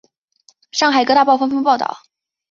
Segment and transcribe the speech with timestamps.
[0.71, 1.99] 上海各大报纸纷纷报道。